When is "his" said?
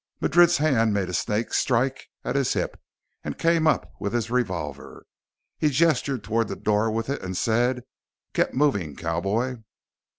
2.35-2.53, 4.13-4.31